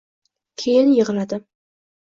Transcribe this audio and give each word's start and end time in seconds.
Keyin 0.63 0.91
yig'ladim 0.95 1.47